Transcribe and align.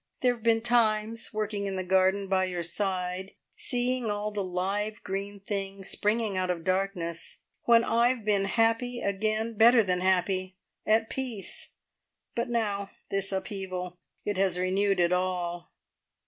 There 0.21 0.33
have 0.33 0.41
been 0.41 0.61
times 0.61 1.31
working 1.31 1.67
in 1.67 1.75
the 1.75 1.83
garden 1.83 2.27
by 2.27 2.45
your 2.45 2.63
side, 2.63 3.33
seeing 3.55 4.09
all 4.09 4.31
the 4.31 4.43
live 4.43 5.03
green 5.03 5.39
things 5.39 5.89
springing 5.91 6.35
out 6.35 6.49
of 6.49 6.63
darkness 6.63 7.43
when 7.65 7.83
I've 7.83 8.25
been 8.25 8.45
happy 8.45 8.99
again, 8.99 9.53
better 9.53 9.83
than 9.83 10.01
happy 10.01 10.57
at 10.87 11.11
peace! 11.11 11.75
But 12.33 12.49
now 12.49 12.89
this 13.11 13.31
upheaval 13.31 13.99
it 14.25 14.37
has 14.37 14.57
renewed 14.57 14.99
it 14.99 15.13
all. 15.13 15.71